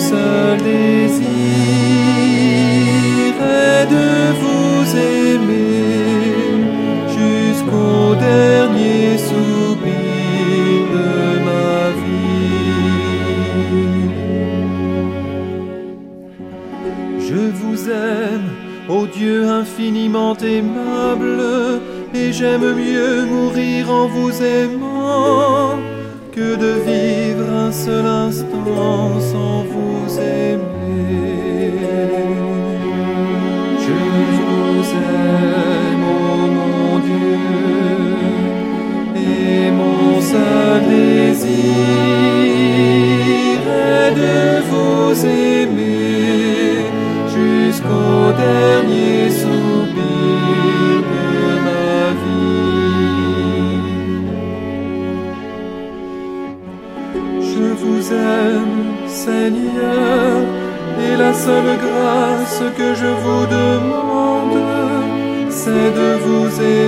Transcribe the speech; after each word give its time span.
seul 0.00 0.56
désir 0.62 1.26
est 3.42 3.86
de 3.96 4.10
vous 4.42 4.80
aimer 4.96 6.20
jusqu'au 7.18 8.14
dernier 8.14 9.18
soupir 9.28 10.80
de 10.96 11.10
ma 11.48 11.78
vie. 12.00 12.50
Je 17.28 17.42
vous 17.60 17.80
aime, 17.90 18.48
ô 18.88 18.90
oh 18.94 19.06
Dieu 19.06 19.38
infiniment 19.48 20.36
aimable, 20.36 21.42
et 22.14 22.32
j'aime 22.32 22.68
mieux 22.84 23.26
mourir 23.26 23.90
en 23.90 24.06
vous 24.08 24.32
aimant 24.42 25.78
que 26.32 26.56
de 26.56 26.72
vivre 26.88 27.48
un 27.52 27.72
seul 27.72 28.06
instant 28.06 29.20
sans 29.20 29.59
désir 41.40 41.70
est 43.66 44.12
de 44.12 44.38
vous 44.70 45.26
aimer 45.26 46.84
jusqu'au 47.28 48.32
dernier 48.46 49.30
soupir 49.30 51.02
de 51.14 51.28
ma 51.66 52.00
vie. 52.22 52.60
Je 57.52 57.66
vous 57.82 58.02
aime, 58.12 58.80
Seigneur, 59.06 60.36
et 61.04 61.14
la 61.16 61.32
seule 61.32 61.76
grâce 61.86 62.62
que 62.76 62.88
je 62.94 63.10
vous 63.22 63.44
demande, 63.46 64.58
c'est 65.48 65.90
de 66.00 66.10
vous 66.24 66.50
aimer 66.60 66.79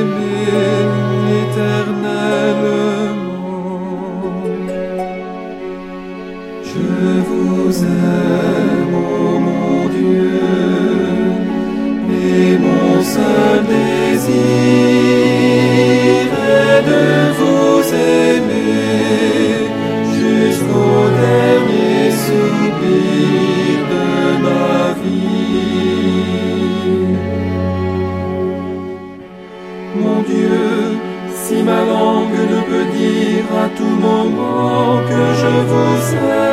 si 31.53 31.63
ma 31.63 31.81
langue 31.85 32.43
ne 32.53 32.61
peut 32.69 32.89
dire 32.97 33.47
à 33.65 33.69
tout 33.77 33.97
moment 34.07 35.01
que 35.09 35.23
je 35.41 35.53
vous 35.71 36.17
aime, 36.17 36.52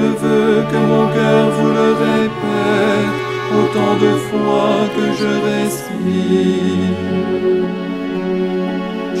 je 0.00 0.06
veux 0.22 0.56
que 0.70 0.80
mon 0.92 1.06
cœur 1.16 1.44
vous 1.56 1.70
le 1.80 1.88
répète 2.06 3.16
autant 3.58 3.94
de 4.04 4.12
fois 4.28 4.76
que 4.96 5.06
je 5.20 5.30
respire. 5.50 6.98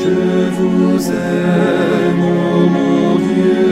Je 0.02 0.18
vous 0.56 0.98
aime, 1.10 2.24
mon 2.76 3.08
Dieu, 3.28 3.70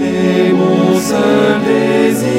et 0.00 0.44
mon 0.62 0.86
seul 1.10 1.54
désir 1.72 2.34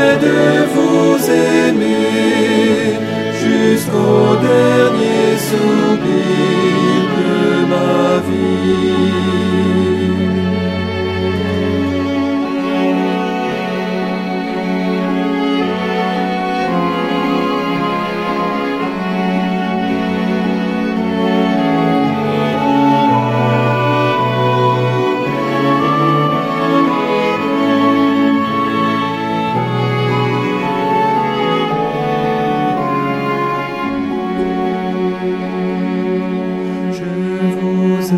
est 0.00 0.16
de 0.26 0.42
vous 0.74 1.14
aimer 1.54 2.98
jusqu'au 3.44 4.20
dernier 4.50 5.26
soupir 5.48 6.98
de 7.18 7.36
ma 7.72 8.04
vie. 8.26 8.63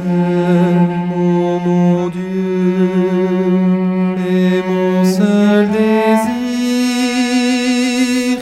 mon 0.05 1.61
mon 1.61 2.09
Dieu, 2.09 2.91
et 4.19 4.63
mon 4.69 5.05
seul 5.05 5.69
désir 5.71 6.37